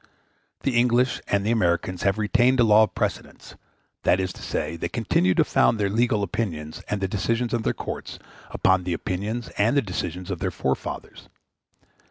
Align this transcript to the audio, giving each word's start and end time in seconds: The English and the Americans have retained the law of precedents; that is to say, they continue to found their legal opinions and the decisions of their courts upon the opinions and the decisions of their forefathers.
The 0.61 0.75
English 0.77 1.21
and 1.27 1.45
the 1.45 1.51
Americans 1.51 2.01
have 2.01 2.17
retained 2.17 2.57
the 2.57 2.63
law 2.63 2.81
of 2.81 2.95
precedents; 2.95 3.53
that 4.01 4.19
is 4.19 4.33
to 4.33 4.41
say, 4.41 4.75
they 4.75 4.89
continue 4.89 5.35
to 5.35 5.43
found 5.43 5.77
their 5.79 5.91
legal 5.91 6.23
opinions 6.23 6.81
and 6.89 7.01
the 7.01 7.07
decisions 7.07 7.53
of 7.53 7.61
their 7.61 7.73
courts 7.75 8.17
upon 8.49 8.83
the 8.83 8.93
opinions 8.93 9.49
and 9.59 9.77
the 9.77 9.81
decisions 9.83 10.31
of 10.31 10.39
their 10.39 10.49
forefathers. 10.49 11.29